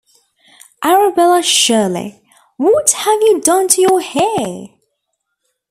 Arabella 0.81 1.43
Shirley, 1.43 2.23
what 2.57 2.89
have 2.89 3.21
you 3.21 3.39
done 3.39 3.67
to 3.67 3.81
your 3.81 4.01
hair? 4.01 4.69